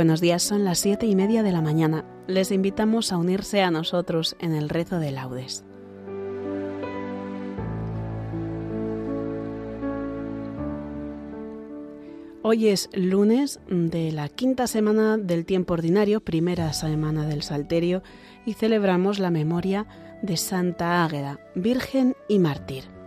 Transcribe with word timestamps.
Buenos 0.00 0.22
días, 0.22 0.42
son 0.42 0.64
las 0.64 0.78
siete 0.78 1.04
y 1.04 1.14
media 1.14 1.42
de 1.42 1.52
la 1.52 1.60
mañana. 1.60 2.06
Les 2.26 2.52
invitamos 2.52 3.12
a 3.12 3.18
unirse 3.18 3.60
a 3.60 3.70
nosotros 3.70 4.34
en 4.40 4.54
el 4.54 4.70
rezo 4.70 4.98
de 4.98 5.10
laudes. 5.10 5.62
Hoy 12.40 12.68
es 12.68 12.88
lunes 12.94 13.60
de 13.68 14.10
la 14.10 14.30
quinta 14.30 14.66
semana 14.66 15.18
del 15.18 15.44
tiempo 15.44 15.74
ordinario, 15.74 16.22
primera 16.22 16.72
semana 16.72 17.26
del 17.26 17.42
Salterio, 17.42 18.02
y 18.46 18.54
celebramos 18.54 19.18
la 19.18 19.28
memoria 19.28 19.86
de 20.22 20.38
Santa 20.38 21.04
Águeda, 21.04 21.40
Virgen 21.54 22.16
y 22.26 22.38
Mártir. 22.38 22.99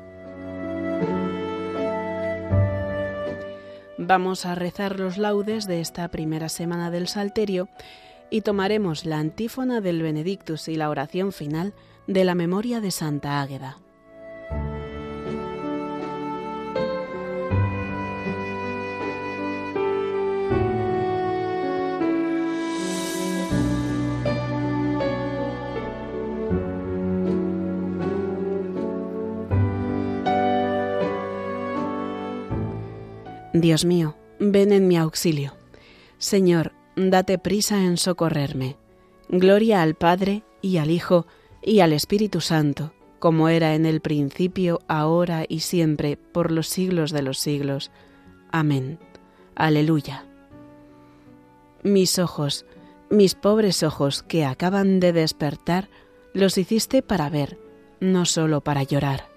Vamos 4.05 4.45
a 4.45 4.53
rezar 4.53 4.99
los 4.99 5.17
laudes 5.17 5.66
de 5.66 5.80
esta 5.80 6.09
primera 6.09 6.50
semana 6.50 6.91
del 6.91 7.08
Salterio 7.08 7.69
y 8.30 8.41
tomaremos 8.41 9.05
la 9.05 9.19
antífona 9.19 9.80
del 9.80 10.02
Benedictus 10.02 10.67
y 10.67 10.75
la 10.75 10.89
oración 10.89 11.31
final 11.31 11.73
de 12.05 12.25
la 12.25 12.36
memoria 12.36 12.81
de 12.81 12.91
Santa 12.91 13.41
Águeda. 13.41 13.83
Dios 33.54 33.86
mío, 33.86 34.16
ven 34.40 34.72
en 34.72 34.88
mi 34.88 34.98
auxilio. 34.98 35.54
Señor, 36.18 36.73
date 36.96 37.38
prisa 37.38 37.84
en 37.84 37.98
socorrerme. 37.98 38.78
Gloria 39.30 39.84
al 39.84 39.94
Padre 39.94 40.44
y 40.62 40.78
al 40.78 40.90
Hijo 40.90 41.28
y 41.62 41.80
al 41.81 41.94
Espíritu 41.94 42.42
Santo, 42.42 42.94
como 43.20 43.50
era 43.50 43.76
en 43.76 43.86
el 43.86 44.02
principio, 44.02 44.80
ahora 44.88 45.46
y 45.48 45.59
siempre, 45.59 46.18
por 46.18 46.52
los 46.52 46.68
siglos 46.68 47.12
de 47.12 47.22
los 47.22 47.40
siglos. 47.40 47.92
Amén. 48.52 49.00
Aleluya. 49.56 50.26
Mis 51.84 52.18
ojos, 52.18 52.66
mis 53.12 53.36
pobres 53.36 53.84
ojos 53.84 54.24
que 54.24 54.46
acaban 54.46 55.00
de 55.00 55.14
despertar, 55.14 55.90
los 56.34 56.58
hiciste 56.58 57.04
para 57.04 57.30
ver, 57.30 57.59
no 58.00 58.26
solo 58.26 58.62
para 58.62 58.81
llorar. 58.81 59.33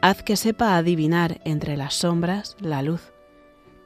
Haz 0.00 0.22
que 0.22 0.36
sepa 0.36 0.76
adivinar 0.76 1.40
entre 1.44 1.76
las 1.76 1.94
sombras 1.94 2.56
la 2.60 2.82
luz, 2.82 3.12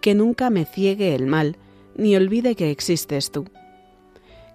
que 0.02 0.14
nunca 0.14 0.50
me 0.50 0.66
ciegue 0.66 1.14
el 1.14 1.26
mal, 1.26 1.56
ni 1.96 2.14
olvide 2.16 2.54
que 2.54 2.70
existes 2.70 3.30
tú. 3.30 3.46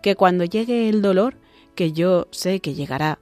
Que 0.04 0.16
cuando 0.16 0.44
llegue 0.44 0.88
el 0.88 1.02
dolor, 1.02 1.36
que 1.74 1.94
yo 1.94 2.28
sé 2.32 2.60
que 2.60 2.76
llegará, 2.76 3.20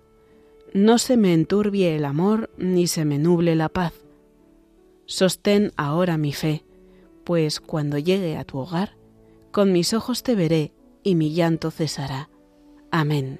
no 0.73 0.97
se 0.97 1.15
me 1.15 1.33
enturbie 1.33 1.95
el 1.95 2.03
amor, 2.03 2.49
ni 2.57 2.87
se 2.87 3.05
me 3.05 3.19
nuble 3.19 3.55
la 3.55 3.69
paz. 3.69 3.93
Sostén 5.05 5.71
ahora 5.77 6.17
mi 6.17 6.33
fe, 6.33 6.65
pues 7.23 7.61
cuando 7.61 7.97
llegue 7.97 8.35
a 8.35 8.43
tu 8.43 8.57
hogar, 8.57 8.97
con 9.51 9.71
mis 9.71 9.93
ojos 9.93 10.23
te 10.23 10.35
veré 10.35 10.73
y 11.03 11.15
mi 11.15 11.33
llanto 11.33 11.71
cesará. 11.71 12.29
Amén. 12.91 13.39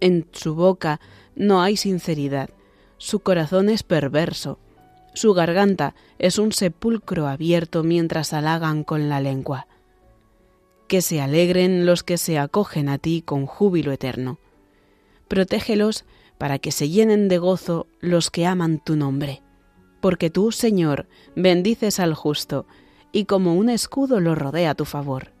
en 0.00 0.26
su 0.32 0.54
boca 0.54 1.00
no 1.36 1.62
hay 1.62 1.76
sinceridad, 1.76 2.50
su 2.98 3.20
corazón 3.20 3.68
es 3.68 3.82
perverso, 3.82 4.58
su 5.14 5.32
garganta 5.32 5.94
es 6.18 6.38
un 6.38 6.52
sepulcro 6.52 7.28
abierto 7.28 7.84
mientras 7.84 8.32
halagan 8.32 8.82
con 8.82 9.08
la 9.08 9.20
lengua. 9.20 9.68
Que 10.88 11.02
se 11.02 11.20
alegren 11.20 11.86
los 11.86 12.02
que 12.02 12.18
se 12.18 12.38
acogen 12.38 12.88
a 12.88 12.98
ti 12.98 13.22
con 13.24 13.46
júbilo 13.46 13.92
eterno. 13.92 14.38
Protégelos 15.28 16.04
para 16.36 16.58
que 16.58 16.72
se 16.72 16.88
llenen 16.88 17.28
de 17.28 17.38
gozo 17.38 17.86
los 18.00 18.30
que 18.30 18.44
aman 18.44 18.82
tu 18.84 18.96
nombre. 18.96 19.42
Porque 20.00 20.30
tú, 20.30 20.52
Señor, 20.52 21.06
bendices 21.36 22.00
al 22.00 22.14
justo, 22.14 22.66
y 23.12 23.24
como 23.24 23.54
un 23.54 23.70
escudo 23.70 24.20
lo 24.20 24.34
rodea 24.34 24.74
tu 24.74 24.84
favor. 24.84 25.32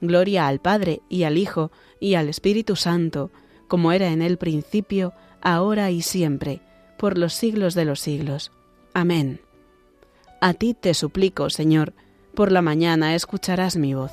Gloria 0.00 0.48
al 0.48 0.60
Padre 0.60 1.00
y 1.08 1.22
al 1.22 1.38
Hijo 1.38 1.70
y 2.00 2.14
al 2.14 2.28
Espíritu 2.28 2.76
Santo, 2.76 3.30
como 3.74 3.90
era 3.90 4.12
en 4.12 4.22
el 4.22 4.38
principio, 4.38 5.14
ahora 5.42 5.90
y 5.90 6.00
siempre, 6.00 6.60
por 6.96 7.18
los 7.18 7.32
siglos 7.34 7.74
de 7.74 7.84
los 7.84 7.98
siglos. 7.98 8.52
Amén. 8.92 9.40
A 10.40 10.54
ti 10.54 10.74
te 10.74 10.94
suplico, 10.94 11.50
Señor, 11.50 11.92
por 12.36 12.52
la 12.52 12.62
mañana 12.62 13.16
escucharás 13.16 13.76
mi 13.76 13.92
voz. 13.92 14.12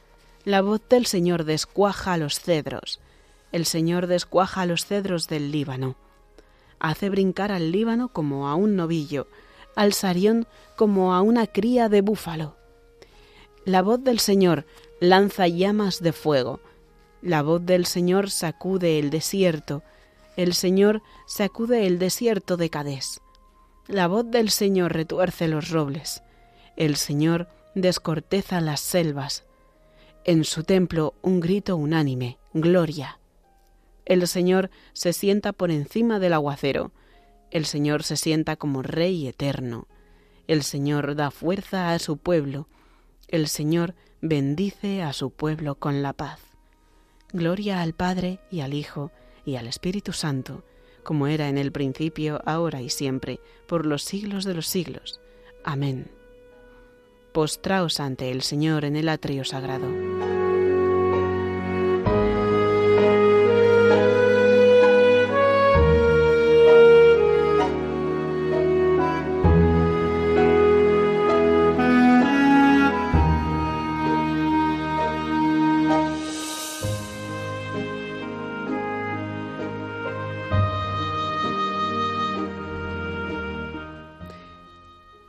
la 0.43 0.61
voz 0.61 0.81
del 0.89 1.05
Señor 1.05 1.43
descuaja 1.43 2.17
los 2.17 2.39
cedros. 2.39 2.99
El 3.51 3.65
Señor 3.65 4.07
descuaja 4.07 4.65
los 4.65 4.85
cedros 4.85 5.27
del 5.27 5.51
Líbano. 5.51 5.95
Hace 6.79 7.09
brincar 7.09 7.51
al 7.51 7.71
Líbano 7.71 8.07
como 8.07 8.47
a 8.47 8.55
un 8.55 8.75
novillo, 8.75 9.27
al 9.75 9.93
Sarión 9.93 10.47
como 10.75 11.13
a 11.13 11.21
una 11.21 11.47
cría 11.47 11.89
de 11.89 12.01
búfalo. 12.01 12.55
La 13.65 13.83
voz 13.83 14.03
del 14.03 14.19
Señor 14.19 14.65
lanza 14.99 15.47
llamas 15.47 16.01
de 16.01 16.11
fuego. 16.11 16.59
La 17.21 17.43
voz 17.43 17.63
del 17.63 17.85
Señor 17.85 18.31
sacude 18.31 18.97
el 18.97 19.11
desierto. 19.11 19.83
El 20.37 20.53
Señor 20.55 21.03
sacude 21.27 21.85
el 21.85 21.99
desierto 21.99 22.57
de 22.57 22.71
Cadés. 22.71 23.21
La 23.87 24.07
voz 24.07 24.25
del 24.31 24.49
Señor 24.49 24.93
retuerce 24.93 25.47
los 25.47 25.69
robles. 25.69 26.23
El 26.77 26.95
Señor 26.95 27.47
descorteza 27.75 28.59
las 28.59 28.79
selvas 28.79 29.43
en 30.23 30.43
su 30.43 30.63
templo 30.63 31.15
un 31.21 31.39
grito 31.39 31.75
unánime, 31.75 32.37
Gloria. 32.53 33.19
El 34.05 34.27
Señor 34.27 34.69
se 34.93 35.13
sienta 35.13 35.53
por 35.53 35.71
encima 35.71 36.19
del 36.19 36.33
aguacero, 36.33 36.91
el 37.49 37.65
Señor 37.65 38.03
se 38.03 38.17
sienta 38.17 38.55
como 38.55 38.81
Rey 38.81 39.27
eterno, 39.27 39.87
el 40.47 40.63
Señor 40.63 41.15
da 41.15 41.31
fuerza 41.31 41.93
a 41.93 41.99
su 41.99 42.17
pueblo, 42.17 42.67
el 43.27 43.47
Señor 43.47 43.95
bendice 44.21 45.01
a 45.01 45.13
su 45.13 45.31
pueblo 45.31 45.75
con 45.75 46.01
la 46.01 46.13
paz. 46.13 46.39
Gloria 47.33 47.81
al 47.81 47.93
Padre 47.93 48.39
y 48.51 48.61
al 48.61 48.73
Hijo 48.73 49.11
y 49.45 49.55
al 49.55 49.67
Espíritu 49.67 50.13
Santo, 50.13 50.63
como 51.03 51.27
era 51.27 51.49
en 51.49 51.57
el 51.57 51.71
principio, 51.71 52.41
ahora 52.45 52.81
y 52.81 52.89
siempre, 52.89 53.39
por 53.67 53.85
los 53.85 54.03
siglos 54.03 54.43
de 54.43 54.53
los 54.53 54.67
siglos. 54.67 55.19
Amén 55.63 56.20
postraos 57.31 57.99
ante 57.99 58.31
el 58.31 58.41
Señor 58.41 58.85
en 58.85 58.95
el 58.95 59.09
atrio 59.09 59.43
sagrado. 59.45 59.87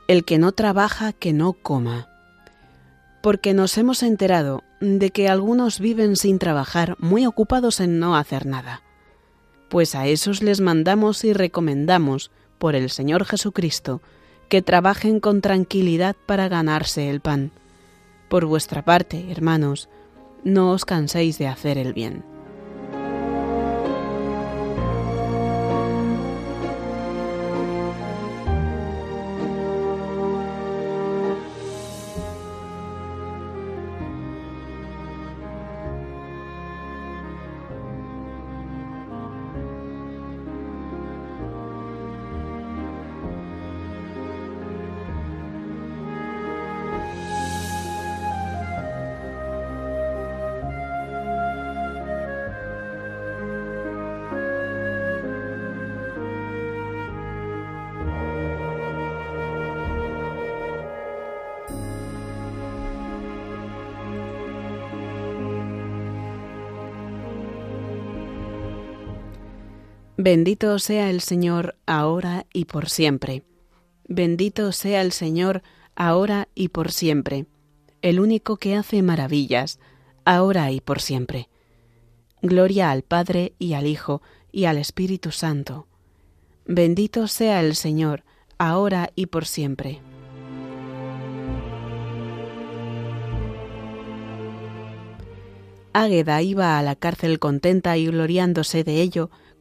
El 0.07 0.25
que 0.25 0.37
no 0.37 0.51
trabaja, 0.51 1.13
que 1.13 1.31
no 1.31 1.53
coma. 1.53 2.09
Porque 3.21 3.53
nos 3.53 3.77
hemos 3.77 4.03
enterado 4.03 4.63
de 4.81 5.11
que 5.11 5.29
algunos 5.29 5.79
viven 5.79 6.17
sin 6.17 6.39
trabajar, 6.39 6.97
muy 6.99 7.25
ocupados 7.25 7.79
en 7.79 7.99
no 7.99 8.17
hacer 8.17 8.45
nada. 8.45 8.81
Pues 9.69 9.95
a 9.95 10.07
esos 10.07 10.43
les 10.43 10.59
mandamos 10.59 11.23
y 11.23 11.31
recomendamos, 11.31 12.31
por 12.57 12.75
el 12.75 12.89
Señor 12.89 13.23
Jesucristo, 13.23 14.01
que 14.49 14.61
trabajen 14.61 15.21
con 15.21 15.39
tranquilidad 15.39 16.17
para 16.25 16.49
ganarse 16.49 17.09
el 17.09 17.21
pan. 17.21 17.51
Por 18.29 18.45
vuestra 18.45 18.83
parte, 18.83 19.31
hermanos, 19.31 19.87
no 20.43 20.71
os 20.71 20.83
canséis 20.83 21.37
de 21.37 21.47
hacer 21.47 21.77
el 21.77 21.93
bien. 21.93 22.32
Bendito 70.25 70.79
sea 70.79 71.09
el 71.09 71.19
Señor 71.19 71.75
ahora 71.85 72.45
y 72.53 72.63
por 72.63 72.87
siempre. 72.89 73.43
Bendito 74.07 74.71
sea 74.71 75.01
el 75.01 75.11
Señor 75.11 75.63
ahora 75.97 76.47
y 76.55 76.69
por 76.69 76.93
siempre, 76.93 77.45
el 78.01 78.21
único 78.21 78.55
que 78.55 78.77
hace 78.77 79.01
maravillas, 79.01 79.79
ahora 80.23 80.71
y 80.71 80.79
por 80.79 81.01
siempre. 81.01 81.49
Gloria 82.41 82.89
al 82.89 83.01
Padre 83.01 83.51
y 83.59 83.73
al 83.73 83.85
Hijo 83.85 84.21
y 84.49 84.63
al 84.63 84.77
Espíritu 84.77 85.31
Santo. 85.31 85.87
Bendito 86.65 87.27
sea 87.27 87.59
el 87.59 87.75
Señor 87.75 88.23
ahora 88.57 89.09
y 89.15 89.25
por 89.25 89.45
siempre. 89.45 89.99
Águeda 95.91 96.41
iba 96.41 96.79
a 96.79 96.81
la 96.81 96.95
cárcel 96.95 97.39
contenta 97.39 97.97
y 97.97 98.05
gloriándose 98.05 98.85
de 98.85 99.01
ello, 99.01 99.29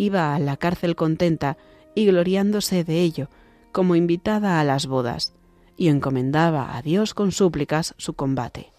iba 0.00 0.34
a 0.34 0.38
la 0.38 0.56
cárcel 0.56 0.96
contenta 0.96 1.58
y 1.94 2.06
gloriándose 2.06 2.84
de 2.84 3.00
ello, 3.00 3.28
como 3.70 3.96
invitada 3.96 4.58
a 4.58 4.64
las 4.64 4.86
bodas, 4.86 5.34
y 5.76 5.88
encomendaba 5.88 6.76
a 6.76 6.82
Dios 6.82 7.12
con 7.12 7.32
súplicas 7.32 7.94
su 7.98 8.14
combate. 8.14 8.72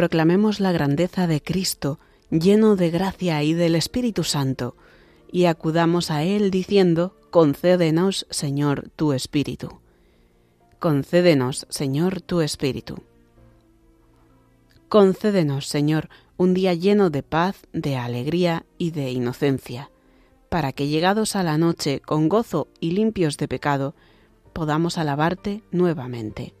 proclamemos 0.00 0.60
la 0.60 0.72
grandeza 0.72 1.26
de 1.26 1.42
Cristo, 1.42 1.98
lleno 2.30 2.76
de 2.76 2.90
gracia 2.90 3.42
y 3.42 3.54
del 3.54 3.74
Espíritu 3.74 4.24
Santo, 4.24 4.76
y 5.32 5.44
acudamos 5.44 6.10
a 6.10 6.22
Él 6.22 6.50
diciendo, 6.50 7.14
Concédenos, 7.30 8.26
Señor, 8.30 8.90
tu 8.96 9.12
Espíritu. 9.12 9.80
Concédenos, 10.78 11.66
Señor, 11.68 12.20
tu 12.20 12.40
Espíritu. 12.40 13.02
Concédenos, 14.88 15.66
Señor, 15.66 16.08
un 16.36 16.54
día 16.54 16.74
lleno 16.74 17.10
de 17.10 17.22
paz, 17.22 17.56
de 17.72 17.96
alegría 17.96 18.64
y 18.78 18.90
de 18.90 19.12
inocencia, 19.12 19.90
para 20.48 20.72
que 20.72 20.88
llegados 20.88 21.36
a 21.36 21.42
la 21.44 21.58
noche 21.58 22.00
con 22.00 22.28
gozo 22.28 22.68
y 22.80 22.92
limpios 22.92 23.36
de 23.36 23.46
pecado, 23.46 23.94
podamos 24.52 24.98
alabarte 24.98 25.62
nuevamente 25.70 26.54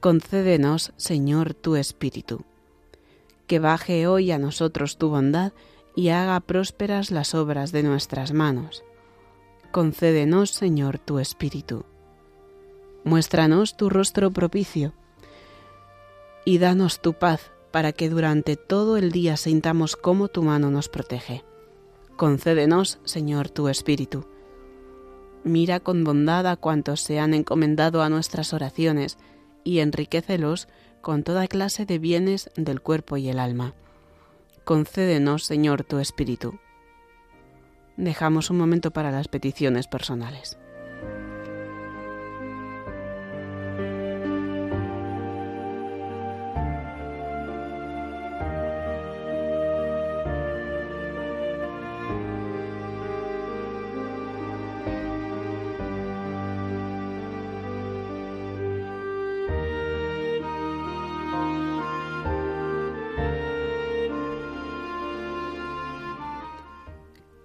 Concédenos, 0.00 0.92
Señor, 0.96 1.54
tu 1.54 1.74
Espíritu. 1.74 2.44
Que 3.46 3.58
baje 3.58 4.06
hoy 4.06 4.30
a 4.30 4.38
nosotros 4.38 4.98
tu 4.98 5.08
bondad 5.08 5.52
y 5.94 6.08
haga 6.08 6.38
prósperas 6.40 7.10
las 7.10 7.34
obras 7.34 7.72
de 7.72 7.82
nuestras 7.82 8.32
manos. 8.32 8.84
Concédenos, 9.72 10.50
Señor, 10.50 10.98
tu 10.98 11.18
Espíritu. 11.18 11.84
Muéstranos 13.04 13.76
tu 13.76 13.88
rostro 13.88 14.32
propicio 14.32 14.92
y 16.44 16.58
danos 16.58 17.00
tu 17.00 17.14
paz 17.14 17.50
para 17.70 17.92
que 17.92 18.08
durante 18.08 18.56
todo 18.56 18.96
el 18.96 19.12
día 19.12 19.36
sintamos 19.36 19.96
cómo 19.96 20.28
tu 20.28 20.42
mano 20.42 20.70
nos 20.70 20.88
protege. 20.88 21.44
Concédenos, 22.16 22.98
Señor, 23.04 23.50
tu 23.50 23.68
Espíritu. 23.68 24.26
Mira 25.44 25.80
con 25.80 26.02
bondad 26.02 26.46
a 26.46 26.56
cuantos 26.56 27.00
se 27.02 27.20
han 27.20 27.34
encomendado 27.34 28.02
a 28.02 28.08
nuestras 28.08 28.52
oraciones, 28.52 29.18
y 29.62 29.80
enriquecelos 29.80 30.68
con 31.06 31.22
toda 31.22 31.46
clase 31.46 31.86
de 31.86 32.00
bienes 32.00 32.50
del 32.56 32.80
cuerpo 32.80 33.16
y 33.16 33.28
el 33.28 33.38
alma. 33.38 33.74
Concédenos, 34.64 35.44
Señor, 35.44 35.84
tu 35.84 36.00
Espíritu. 36.00 36.58
Dejamos 37.96 38.50
un 38.50 38.58
momento 38.58 38.90
para 38.90 39.12
las 39.12 39.28
peticiones 39.28 39.86
personales. 39.86 40.58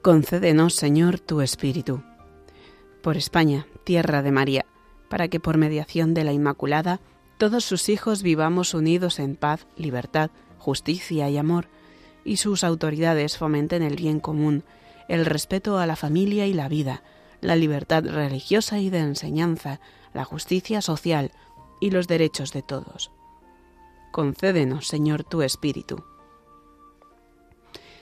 Concédenos, 0.01 0.74
Señor, 0.74 1.20
tu 1.20 1.41
Espíritu. 1.41 2.01
Por 3.03 3.17
España, 3.17 3.67
tierra 3.84 4.24
de 4.24 4.31
María, 4.31 4.65
para 5.12 5.27
que 5.27 5.39
por 5.39 5.58
mediación 5.58 6.15
de 6.15 6.24
la 6.24 6.34
Inmaculada 6.34 7.00
todos 7.38 7.63
sus 7.65 7.88
hijos 7.88 8.24
vivamos 8.24 8.74
unidos 8.74 9.20
en 9.20 9.36
paz, 9.36 9.67
libertad, 9.77 10.31
justicia 10.58 11.29
y 11.29 11.38
amor, 11.38 11.67
y 12.25 12.38
sus 12.38 12.63
autoridades 12.63 13.38
fomenten 13.38 13.84
el 13.84 13.96
bien 13.96 14.20
común, 14.20 14.63
el 15.08 15.24
respeto 15.24 15.77
a 15.77 15.86
la 15.86 15.96
familia 15.96 16.48
y 16.48 16.53
la 16.55 16.67
vida, 16.67 17.03
la 17.39 17.55
libertad 17.55 18.03
religiosa 18.03 18.79
y 18.79 18.89
de 18.89 19.00
enseñanza, 19.00 19.81
la 20.15 20.24
justicia 20.24 20.81
social 20.81 21.31
y 21.79 21.91
los 21.91 22.08
derechos 22.08 22.53
de 22.53 22.63
todos. 22.63 23.12
Concédenos, 24.12 24.88
Señor, 24.88 25.24
tu 25.24 25.43
Espíritu 25.43 26.03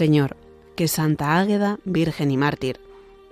Señor, 0.00 0.38
que 0.76 0.88
Santa 0.88 1.38
Águeda, 1.38 1.78
Virgen 1.84 2.30
y 2.30 2.38
Mártir, 2.38 2.80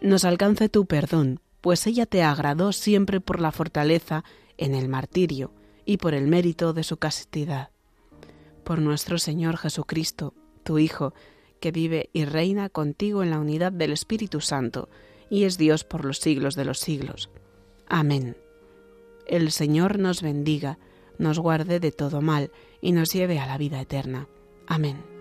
nos 0.03 0.27
alcance 0.27 0.69
tu 0.69 0.85
perdón, 0.85 1.41
pues 1.63 1.87
ella 1.87 2.05
te 2.05 2.23
agradó 2.23 2.73
siempre 2.73 3.23
por 3.23 3.41
la 3.41 3.53
fortaleza 3.53 4.23
en 4.59 4.75
el 4.75 4.87
martirio 4.87 5.51
y 5.87 5.97
por 5.97 6.13
el 6.13 6.27
mérito 6.27 6.75
de 6.75 6.83
su 6.83 6.99
castidad. 6.99 7.71
Por 8.65 8.81
nuestro 8.81 9.17
Señor 9.17 9.57
Jesucristo, 9.57 10.35
tu 10.63 10.79
Hijo, 10.79 11.15
que 11.59 11.73
vive 11.73 12.11
y 12.13 12.27
reina 12.27 12.69
contigo 12.69 13.23
en 13.23 13.31
la 13.31 13.39
unidad 13.39 13.73
del 13.73 13.93
Espíritu 13.93 14.43
Santo, 14.43 14.91
y 15.31 15.45
es 15.45 15.57
Dios 15.57 15.85
por 15.85 16.05
los 16.05 16.19
siglos 16.19 16.55
de 16.55 16.67
los 16.67 16.81
siglos. 16.81 17.31
Amén. 17.89 18.37
El 19.27 19.53
Señor 19.53 19.99
nos 19.99 20.21
bendiga, 20.21 20.79
nos 21.17 21.39
guarde 21.39 21.81
de 21.81 21.93
todo 21.93 22.21
mal, 22.21 22.51
y 22.83 22.93
nos 22.93 23.09
lleve 23.09 23.39
a 23.39 23.47
la 23.47 23.57
vida 23.57 23.81
eterna. 23.81 24.29
Amén. 24.67 25.18